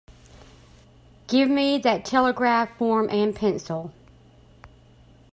Give 1.27 1.47
me 1.47 1.77
that 1.77 2.05
telegraph 2.05 2.75
form 2.79 3.07
and 3.11 3.35
pencil. 3.35 3.93